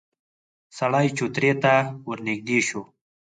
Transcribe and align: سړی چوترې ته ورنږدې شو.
سړی 0.77 1.07
چوترې 1.17 1.51
ته 1.63 1.73
ورنږدې 2.07 2.59
شو. 2.67 2.81